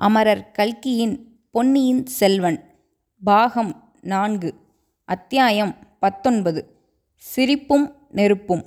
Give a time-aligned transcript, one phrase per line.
[0.00, 2.64] அமரர் கல்கியின் பொன்னியின் செல்வன்.
[3.24, 4.54] பாகம் நான்கு.
[5.04, 6.80] அத்தியாயம் பத்தொன்பது.
[7.16, 8.64] சிரிப்பும் நெருப்பும்.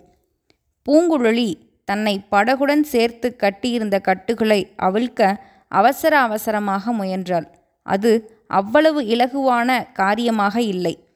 [0.89, 1.53] பூங்குழலி
[1.85, 5.35] தன்னை படகுடன் சேர்த்து கட்டியிருந்த கட்டுகளை அவிழ்க்க
[5.67, 7.47] அவசர அவசரமாக முயன்றாள்.
[7.83, 11.07] அது அவ்வளவு இலகுவான காரியமாக இல்லை.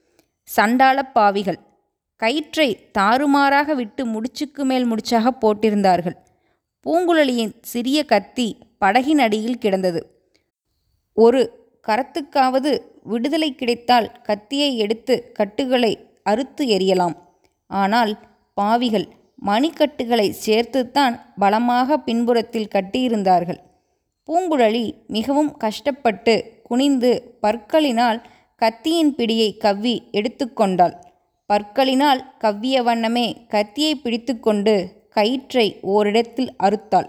[0.44, 1.60] சண்டாளப் பாவிகள்.
[2.16, 6.16] கயிற்றை தாறுமாறாக விட்டு முடிச்சுக்கு மேல் முடிச்சாக போட்டிருந்தார்கள்.
[6.86, 10.02] பூங்குழலியின் சிறிய கத்தி படகின் அடியில் கிடந்தது.
[11.18, 11.42] ஒரு
[11.88, 12.72] கரத்துக்காவது
[13.12, 15.94] விடுதலை கிடைத்தால் கத்தியை எடுத்து கட்டுகளை
[16.24, 17.16] அறுத்து எறியலாம்.
[17.72, 18.12] ஆனால்
[18.58, 19.08] பாவிகள்
[19.50, 23.60] மணிக்கட்டுகளை சேர்த்துத்தான் பலமாக பின்புறத்தில் கட்டியிருந்தார்கள்.
[24.30, 26.34] பூங்குழலி மிகவும் கஷ்டப்பட்டு
[26.70, 28.20] குனிந்து பற்களினால்
[28.62, 30.96] கத்தியின் பிடியை கவ்வி எடுத்துக்கொண்டாள்
[31.50, 34.74] பற்களினால் கவ்விய வண்ணமே கத்தியை பிடித்துக்கொண்டு
[35.18, 37.08] கயிற்றை ஓரிடத்தில் அறுத்தாள்.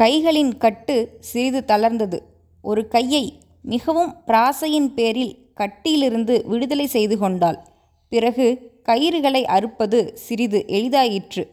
[0.00, 2.18] கைகளின் கட்டு சிறிது தளர்ந்தது.
[2.62, 7.58] ஒரு கையை மிகவும் பிராசையின் பேரில் கட்டியிலிருந்து விடுதலை செய்து கொண்டாள்.
[8.08, 11.46] பிறகு கயிறுகளை அறுப்பது சிறிது எளிதாயிற்று.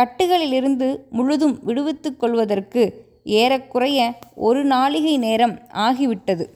[0.00, 6.46] கட்டுகளிலிருந்து முழுதும் விடுவித்துக் கொள்வதற்கு ஏறக்குறைய ஒரு நாளிகை நேரம் ஆகிவிட்டது.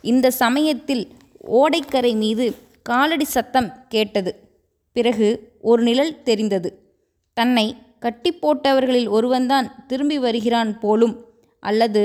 [0.00, 1.08] இந்த சமயத்தில்
[1.46, 4.58] ஓடைக்கரை மீது காலடி சத்தம் கேட்டது.
[4.92, 6.96] பிறகு ஒரு நிழல் தெரிந்தது.
[7.32, 11.14] தன்னை கட்டி போட்டவர்களில் ஒருவன்தான் திரும்பி வருகிறான் போலும்.
[11.62, 12.02] அல்லது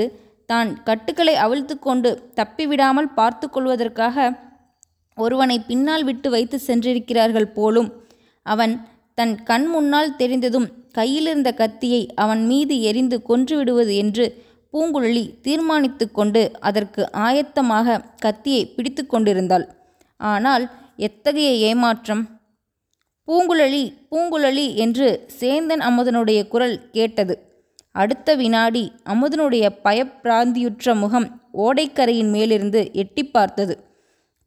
[0.48, 4.16] தான் கட்டுக்களை அவிழ்த்து கொண்டு தப்பிவிடாமல் பார்த்து கொள்வதற்காக
[5.18, 7.90] ஒருவனை பின்னால் விட்டு வைத்து சென்றிருக்கிறார்கள் போலும்.
[8.46, 8.74] அவன்
[9.18, 14.24] தன் கண் முன்னால் தெரிந்ததும் கையிலிருந்த கத்தியை அவன் மீது எரிந்து கொன்றுவிடுவது என்று
[14.72, 19.66] பூங்குழலி தீர்மானித்து கொண்டு அதற்கு ஆயத்தமாக கத்தியை பிடித்து கொண்டிருந்தாள்.
[20.20, 20.64] ஆனால்
[21.08, 22.22] எத்தகைய ஏமாற்றம்?
[23.30, 27.62] பூங்குழலி பூங்குழலி என்று சேந்தன் அமுதனுடைய குரல் கேட்டது.
[27.92, 33.84] அடுத்த வினாடி அமுதனுடைய பயப்பிராந்தியுற்ற முகம் ஓடைக்கரையின் மேலிருந்து எட்டி பார்த்தது.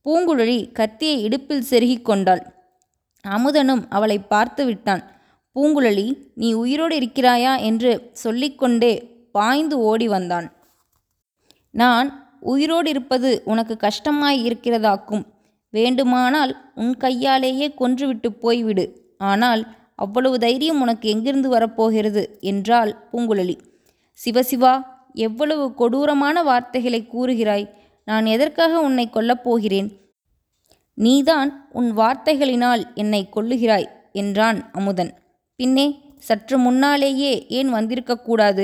[0.05, 2.53] பூங்குழலி கத்தியை இடுப்பில் செருகிக் கொண்டாள்.
[3.27, 5.21] அமுதனும் அவளை பார்த்து விட்டான்.
[5.55, 7.59] பூங்குழலி நீ உயிரோடு இருக்கிறாயா?
[7.59, 10.53] என்று சொல்லிக்கொண்டே பாய்ந்து ஓடி வந்தான்.
[11.71, 15.23] நான் உயிரோடு இருப்பது உனக்கு கஷ்டமாய் இருக்கிறதாக்கும்.
[15.73, 18.85] வேண்டுமானால் உன் கையாலேயே கொன்றுவிட்டு போய்விடு.
[19.31, 19.61] ஆனால்
[19.95, 22.23] அவ்வளவு தைரியம் உனக்கு எங்கிருந்து வரப்போகிறது?
[22.41, 23.55] என்றாள் பூங்குழலி.
[24.19, 24.73] சிவசிவா
[25.27, 27.65] எவ்வளவு கொடூரமான வார்த்தைகளை கூறுகிறாய்?
[28.07, 29.89] நான் எதற்காக உன்னை கொல்லப் போகிறேன்?
[30.97, 35.11] நீதான் உன் வார்த்தைகளினால் என்னை கொல்லுகிறாய் என்றான் அமுதன்.
[35.59, 35.85] பின்னே
[36.19, 38.63] சற்று முன்னாலேயே ஏன் வந்திருக்கக்கூடாது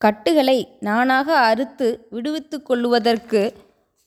[0.00, 3.42] கட்டுகளை நானாக அறுத்து விடுவித்து கொள்ளுவதற்கு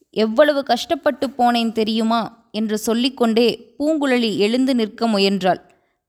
[0.09, 2.21] எவ்வளவு கஷ்டப்பட்டு போனேன் தெரியுமா?
[2.51, 5.61] என்று சொல்லிக்கொண்டே பூங்குழலி எழுந்து நிற்க முயன்றாள்.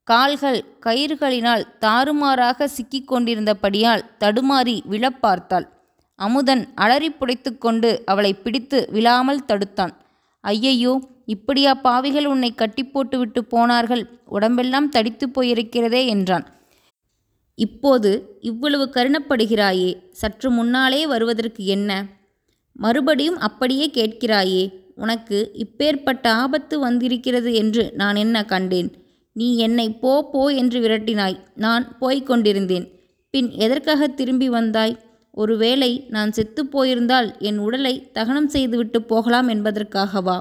[0.03, 5.67] கால்கள் கயிறுகளினால் தாறுமாறாக சிக்கிக் கொண்டிருந்தபடியால் தடுமாறி விழப்பார்த்தாள்.
[6.15, 9.93] அமுதன் அலறி புடைத்து கொண்டு அவளை பிடித்து விழாமல் தடுத்தான்.
[10.41, 14.05] ஐயையோ இப்படியா பாவிகள் உன்னை கட்டி போட்டுவிட்டு போனார்கள்?
[14.27, 16.47] உடம்பெல்லாம் தடித்து போயிருக்கிறதே என்றான்.
[17.55, 22.07] இப்போது இவ்வளவு கருணப்படுகிறாயே சற்று முன்னாலே வருவதற்கு என்ன?
[22.79, 24.63] மறுபடியும் அப்படியே கேட்கிறாயே
[24.97, 28.91] உனக்கு இப்பேற்பட்ட ஆபத்து வந்திருக்கிறது என்று நான் என்ன கண்டேன்?
[29.33, 31.37] நீ என்னை போ போ என்று விரட்டினாய்.
[31.55, 32.87] நான் போய்க் கொண்டிருந்தேன்.
[33.31, 34.97] பின் எதற்காக திரும்பி வந்தாய்?
[35.33, 40.39] ஒருவேளை நான் செத்துப் போயிருந்தால் என் உடலை தகனம் செய்துவிட்டு போகலாம் என்பதற்காகவா?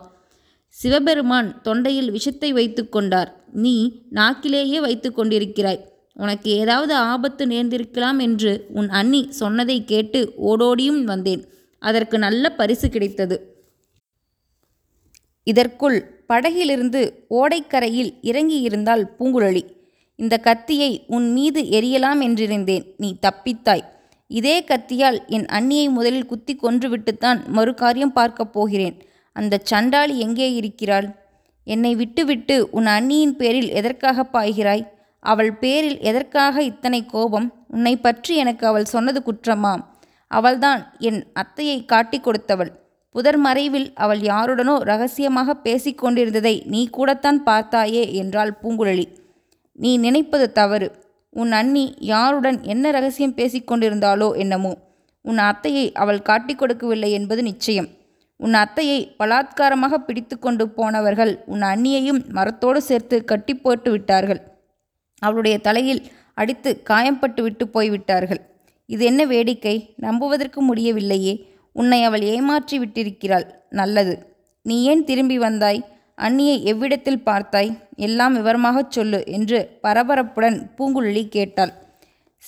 [0.70, 3.30] சிவபெருமான் தொண்டையில் விஷத்தை வைத்து கொண்டார்.
[3.54, 3.76] நீ
[4.12, 5.84] நாக்கிலேயே வைத்து கொண்டிருக்கிறாய்.
[6.14, 11.44] உனக்கு ஏதாவது ஆபத்து நேர்ந்திருக்கலாம் என்று உன் அண்ணி சொன்னதை கேட்டு ஓடோடியும் வந்தேன்.
[11.80, 13.56] அதற்கு நல்ல பரிசு கிடைத்தது.
[15.44, 19.64] இதற்குள் படகிலிருந்து ஓடைக்கரையில் இறங்கியிருந்தாள் பூங்குழலி.
[20.16, 23.84] இந்த கத்தியை உன் மீது எரியலாம் என்றிருந்தேன் நீ தப்பித்தாய்.
[24.28, 29.08] இதே கத்தியால் என் அண்ணியை முதலில் குத்தி கொன்றுவிட்டுத்தான் மறு காரியம் பார்க்கப் போகிறேன்.
[29.32, 31.16] அந்த சண்டாளி எங்கே இருக்கிறாள்?
[31.64, 34.88] என்னை விட்டுவிட்டு உன் அண்ணியின் பேரில் எதற்காக பாய்கிறாய்?
[35.20, 37.66] அவள் பேரில் எதற்காக இத்தனை கோபம்?
[37.68, 39.84] உன்னை பற்றி எனக்கு அவள் சொன்னது குற்றமாம்.
[40.28, 42.72] அவள்தான் என் அத்தையை காட்டிக் கொடுத்தவள்.
[43.12, 49.06] புதர் மறைவில் அவள் யாருடனோ ரகசியமாக பேசிக்கொண்டிருந்ததை நீ கூடத்தான் பார்த்தாயே என்றாள் பூங்குழலி.
[49.72, 50.88] நீ நினைப்பது தவறு.
[51.30, 54.74] உன் அண்ணி யாருடன் என்ன ரகசியம் பேசிக்கொண்டிருந்தாளோ என்னமோ.
[55.22, 57.90] உன் அத்தையை அவள் காட்டிக் கொடுக்கவில்லை என்பது நிச்சயம்.
[58.36, 64.42] உன் அத்தையை பலாத்காரமாக பிடித்து கொண்டு போனவர்கள் உன் அண்ணியையும் மரத்தோடு சேர்த்து கட்டி போட்டு விட்டார்கள்.
[65.20, 66.02] அவளுடைய தலையில்
[66.34, 68.42] அடித்து காயம்பட்டு விட்டு போய்விட்டார்கள்.
[68.90, 69.94] இது என்ன வேடிக்கை?
[69.96, 71.34] நம்புவதற்கு முடியவில்லையே.
[71.72, 73.46] உன்னை அவள் ஏமாற்றி விட்டிருக்கிறாள்.
[73.70, 74.14] நல்லது.
[74.62, 75.82] நீ ஏன் திரும்பி வந்தாய்?
[76.18, 77.72] அண்ணியை எவ்விடத்தில் பார்த்தாய்?
[77.96, 81.74] எல்லாம் விவரமாகச் சொல்லு என்று பரபரப்புடன் பூங்குழலி கேட்டாள்.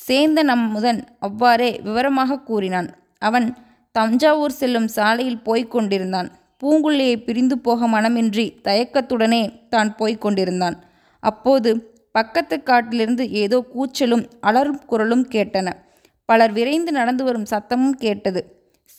[0.07, 2.89] சேந்த நம்முதன் அவ்வாறே விவரமாக கூறினான்.
[3.19, 3.47] அவன்
[3.91, 6.29] தஞ்சாவூர் செல்லும் சாலையில் போய்க் கொண்டிருந்தான்.
[6.63, 10.77] பூங்குழலியை பிரிந்து போக மனமின்றி தயக்கத்துடனே தான் போய்க் கொண்டிருந்தான்.
[11.23, 11.69] அப்போது
[12.11, 15.69] பக்கத்து காட்டிலிருந்து ஏதோ கூச்சலும் அலறும் குரலும் கேட்டன.
[16.29, 18.41] பலர் விரைந்து நடந்து வரும் சத்தமும் கேட்டது.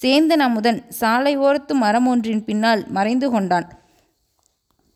[0.00, 3.68] சேந்தன் அமுதன் சாலை ஓரத்து மரம் ஒன்றின் பின்னால் மறைந்து கொண்டான்.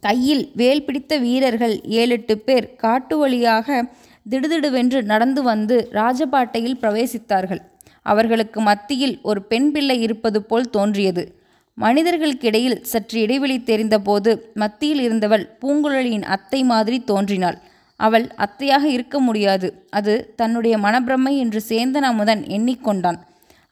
[0.02, 3.76] கையில் வேல் பிடித்த வீரர்கள் ஏழெட்டு பேர் காட்டு வழியாக
[4.32, 7.62] திடுதிடுவென்று நடந்து வந்து ராஜபாட்டையில் பிரவேசித்தார்கள்.
[8.12, 11.24] அவர்களுக்கு மத்தியில் ஒரு பெண் பிள்ளை இருப்பது போல் தோன்றியது.
[11.78, 14.32] மனிதர்களுக்கிடையில் சற்று இடைவெளி தெரிந்தபோது
[14.62, 17.58] மத்தியில் இருந்தவள் பூங்குழலியின் அத்தை மாதிரி தோன்றினாள்.
[18.00, 19.86] அவள் அத்தையாக இருக்க முடியாது.
[19.90, 23.18] அது தன்னுடைய மனப்பிரமை என்று சேந்தன் அமுதன் எண்ணிக்கொண்டான்.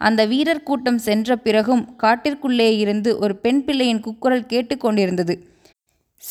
[0.00, 5.34] அந்த வீரர் கூட்டம் சென்ற பிறகும் காட்டிற்குள்ளே இருந்து ஒரு பெண் பிள்ளையின் குக்குரல் கேட்டுக்கொண்டிருந்தது.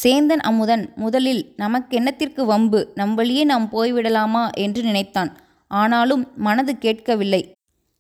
[0.04, 2.92] சேந்தன் அமுதன் முதலில் நமக்கென்னத்திற்கு வம்பு?
[2.96, 4.44] நம் வழியே நாம் போய்விடலாமா?
[4.56, 5.32] என்று நினைத்தான்.
[5.72, 7.42] ஆனாலும் மனது கேட்கவில்லை.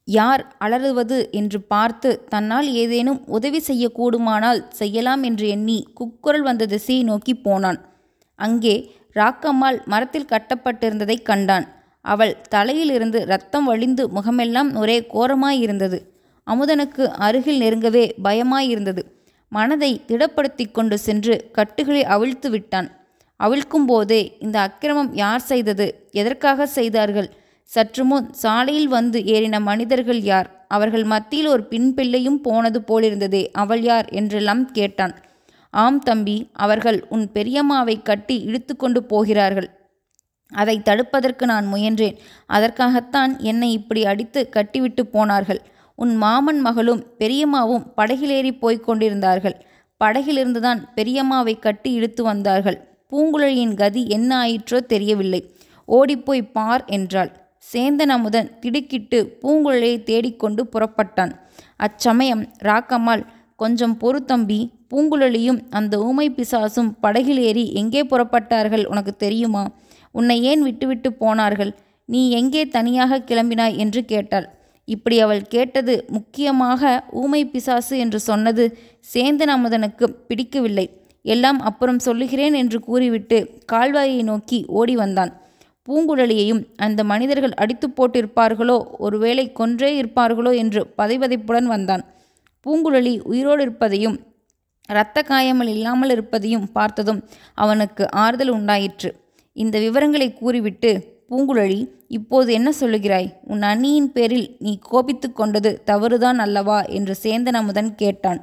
[0.08, 1.30] யார் அலறுவது?
[1.32, 7.80] என்று பார்த்து தன்னால் ஏதேனும் உதவி செய்யக்கூடுமானால் செய்யலாம் என்று எண்ணி குக்குரல் வந்த திசையை நோக்கி போனான்.
[8.40, 8.76] அங்கே
[9.16, 11.68] ராக்கம்மாள் மரத்தில் கட்டப்பட்டிருந்ததைக் கண்டான்.
[12.02, 16.00] அவள் தலையிலிருந்து ரத்தம் வழிந்து முகமெல்லாம் ஒரே கோரமாயிருந்தது.
[16.48, 19.00] அமுதனுக்கு அருகில் நெருங்கவே பயமாயிருந்தது.
[19.50, 22.92] மனதை திடப்படுத்தி கொண்டு சென்று கட்டுகளை அவிழ்த்து விட்டான்.
[23.44, 26.08] அவிழ்க்கும் போதே இந்த அக்கிரமம் யார் செய்தது?
[26.12, 27.30] எதற்காக செய்தார்கள்?
[27.64, 30.66] சற்று முன் சாலையில் வந்து ஏறின மனிதர்கள் யார்?
[30.68, 34.10] அவர்கள் மத்தியில் ஒரு பின் பிள்ளையும் போனது போலிருந்ததே அவள் யார்?
[34.10, 35.16] என்றெல்லாம் கேட்டான்.
[35.74, 39.70] ஆம் தம்பி அவர்கள் உன் பெரியம்மாவை கட்டி இழுத்து கொண்டு போகிறார்கள்.
[40.52, 42.18] அதை தடுப்பதற்கு நான் முயன்றேன்.
[42.46, 45.62] அதற்காகத்தான் என்னை இப்படி அடித்து கட்டிவிட்டு போனார்கள்.
[45.96, 49.56] உன் மாமன் மகளும் பெரியம்மாவும் படகிலேறி போய்க் கொண்டிருந்தார்கள்.
[50.02, 52.78] படகிலிருந்துதான் பெரியம்மாவை கட்டி இழுத்து வந்தார்கள்.
[53.12, 55.56] பூங்குழலியின் கதி என்ன ஆயிற்றோ தெரியவில்லை.
[55.86, 57.32] ஓடிப்போய் பார் என்றாள்.
[57.74, 61.32] சேந்தன் அமுதன் திடுக்கிட்டு பூங்குழலியை தேடிக்கொண்டு புறப்பட்டான்.
[61.76, 63.24] அச்சமயம் ராக்கம்மாள்
[63.56, 64.60] கொஞ்சம் பொறுத்தம்பி
[64.92, 69.64] பூங்குழலியும் அந்த ஊமை பிசாசும் படகில் ஏறி எங்கே புறப்பட்டார்கள் உனக்கு தெரியுமா?
[70.12, 71.76] உன்னை ஏன் விட்டுவிட்டு போனார்கள்?
[72.06, 74.48] நீ எங்கே தனியாக கிளம்பினாய் என்று கேட்டாள்.
[74.86, 78.78] இப்படி அவள் கேட்டது முக்கியமாக ஊமை பிசாசு என்று சொன்னது
[79.14, 80.86] சேந்தன் அமுதனுக்கு பிடிக்கவில்லை.
[81.22, 83.38] எல்லாம் அப்புறம் சொல்லுகிறேன் என்று கூறிவிட்டு
[83.72, 85.32] கால்வாயை நோக்கி ஓடி வந்தான்.
[85.88, 88.78] பூங்குழலியையும் அந்த மனிதர்கள் அடித்து போட்டிருப்பார்களோ?
[88.98, 90.56] ஒருவேளை கொன்றே இருப்பார்களோ?
[90.56, 92.04] என்று பதைபதைப்புடன் வந்தான்.
[92.66, 94.18] பூங்குழலி உயிரோடு இருப்பதையும்
[94.90, 97.20] இரத்த காயங்கள் இல்லாமல் இருப்பதையும் பார்த்ததும்
[97.54, 99.10] அவனுக்கு ஆறுதல் உண்டாயிற்று.
[99.56, 100.92] இந்த விவரங்களை கூறிவிட்டு
[101.30, 103.30] பூங்குழலி இப்போது என்ன சொல்லுகிறாய்?
[103.44, 106.80] உன் அணியின் பேரில் நீ கோபித்து கொண்டது தவறுதான் அல்லவா?
[106.82, 108.42] என்று சேந்தன் அமுதன் கேட்டான்.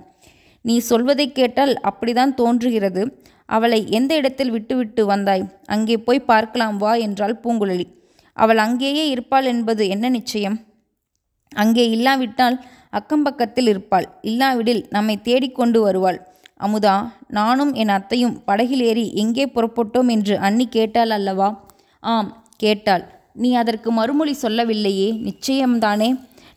[0.64, 3.02] நீ சொல்வதை கேட்டால் அப்படிதான் தோன்றுகிறது.
[3.46, 5.44] அவளை எந்த இடத்தில் விட்டுவிட்டு வந்தாய்?
[5.67, 7.87] அங்கே போய் பார்க்கலாம் வா என்றாள் பூங்குழலி.
[8.37, 10.58] அவள் அங்கேயே இருப்பாள் என்பது என்ன நிச்சயம்?
[11.52, 12.56] அங்கே இல்லாவிட்டால்
[12.93, 14.08] அக்கம்பக்கத்தில் இருப்பாள்.
[14.23, 16.26] இல்லாவிடில் நம்மை தேடிக்கொண்டு வருவாள்.
[16.61, 21.67] அமுதா நானும் என் அத்தையும் படகில் ஏறி எங்கே புறப்பட்டோம் என்று அண்ணி கேட்டாள் அல்லவா?
[22.00, 23.05] ஆம் கேட்டாள்.
[23.32, 25.08] நீ அதற்கு மறுமொழி சொல்லவில்லையே.
[25.29, 26.08] நிச்சயம்தானே?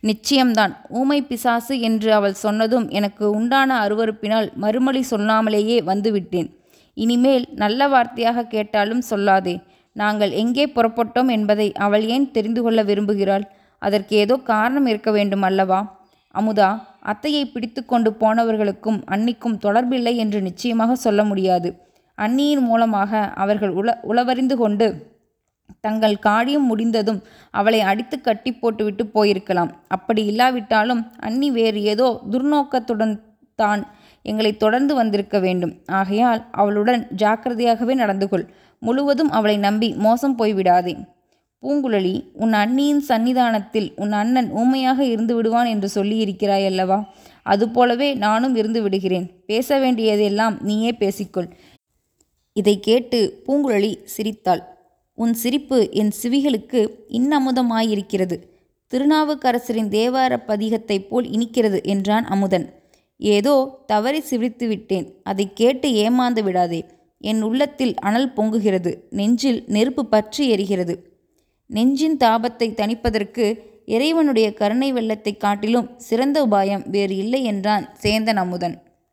[0.03, 0.73] நிச்சயம்தான்.
[0.89, 6.49] ஊமை பிசாசு என்று அவள் சொன்னதும் எனக்கு உண்டான அருவறுப்பினால் மறுமொழி சொல்லாமலேயே வந்துவிட்டேன்.
[6.93, 9.55] இனிமேல் நல்ல வார்த்தையாக கேட்டாலும் சொல்லாதே.
[9.93, 13.43] நாங்கள் எங்கே புறப்பட்டோம் என்பதை அவள் ஏன் தெரிந்து கொள்ள விரும்புகிறாள்?
[13.79, 16.00] அதற்கு ஏதோ காரணம் இருக்க வேண்டும் அல்லவா?
[16.35, 16.69] அமுதா
[17.11, 21.69] அத்தையை பிடித்து கொண்டு போனவர்களுக்கும் அன்னிக்கும் தொடர்பில்லை என்று நிச்சயமாக சொல்ல முடியாது.
[22.17, 24.87] அன்னியின் மூலமாக அவர்கள் உள உளவறிந்து கொண்டு
[25.81, 27.19] தங்கள் காரியம் முடிந்ததும்
[27.51, 29.71] அவளை அடித்து கட்டி போட்டுவிட்டு போயிருக்கலாம்.
[29.87, 33.15] அப்படி இல்லாவிட்டாலும் அன்னி வேறு ஏதோ துர்நோக்கத்துடன்
[33.55, 33.81] தான்
[34.25, 35.73] எங்களை தொடர்ந்து வந்திருக்க வேண்டும்.
[35.99, 38.45] ஆகையால் அவளுடன் ஜாக்கிரதையாகவே நடந்து கொள்
[38.81, 40.93] முழுவதும் அவளை நம்பி மோசம் போய்விடாதே.
[41.63, 47.13] பூங்குழலி உன் அண்ணியின் சன்னிதானத்தில் உன் அண்ணன் ஊமையாக இருந்து விடுவான் என்று சொல்லியிருக்கிறாய் அல்லவா?
[47.43, 49.27] அதுபோலவே நானும் இருந்து விடுகிறேன்.
[49.45, 51.49] பேச வேண்டியதெல்லாம் நீயே பேசிக்கொள்
[52.53, 54.63] இதை கேட்டு பூங்குழலி சிரித்தாள்.
[55.13, 58.37] உன் சிரிப்பு என் சிவிகளுக்கு இன்னமுதமாயிருக்கிறது.
[58.93, 62.65] திருநாவுக்கரசரின் தேவார பதிகத்தைப் போல் இனிக்கிறது என்றான் அமுதன்.
[63.17, 65.07] ஏதோ தவறி சிரித்து விட்டேன்.
[65.23, 66.85] அதை கேட்டு ஏமாந்து விடாதே.
[67.19, 68.91] என் உள்ளத்தில் அனல் பொங்குகிறது.
[69.09, 70.95] நெஞ்சில் நெருப்பு பற்றி எரிகிறது.
[71.71, 78.90] நெஞ்சின் தாபத்தை தணிப்பதற்கு இறைவனுடைய கருணை வெள்ளத்தைக் காட்டிலும் சிறந்த உபாயம் வேறு இல்லை என்றான் சேந்தன் அமுதன்.